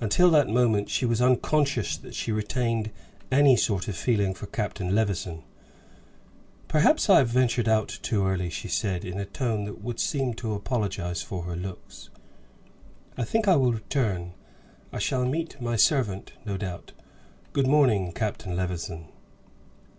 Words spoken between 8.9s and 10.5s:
in a tone that would seem